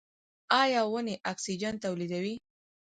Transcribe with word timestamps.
ایا 0.61 0.81
ونې 0.91 1.15
اکسیجن 1.31 1.73
تولیدوي؟ 1.83 2.35